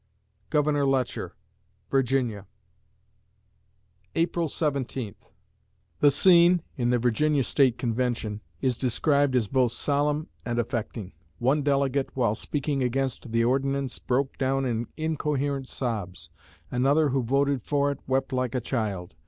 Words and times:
GOVERNOR 0.49 0.87
LETCHER 0.87 1.33
(Virginia) 1.91 2.47
April 4.15 4.47
Seventeenth 4.47 5.29
The 5.99 6.09
scene 6.09 6.63
[in 6.75 6.89
the 6.89 6.97
Virginia 6.97 7.43
State 7.43 7.77
Convention] 7.77 8.41
is 8.61 8.79
described 8.79 9.35
as 9.35 9.47
both 9.47 9.73
solemn 9.73 10.27
and 10.43 10.57
affecting. 10.57 11.11
One 11.37 11.61
delegate, 11.61 12.09
while 12.17 12.33
speaking 12.33 12.81
against 12.81 13.31
the 13.31 13.43
ordinance, 13.43 13.99
broke 13.99 14.39
down 14.39 14.65
in 14.65 14.87
incoherent 14.97 15.67
sobs; 15.67 16.31
another, 16.71 17.09
who 17.09 17.21
voted 17.21 17.61
for 17.61 17.91
it, 17.91 17.99
wept 18.07 18.33
like 18.33 18.55
a 18.55 18.59
child. 18.59 19.13